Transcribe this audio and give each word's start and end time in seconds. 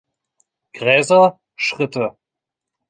Gräser, 0.73 1.39
Schritte. 1.55 2.17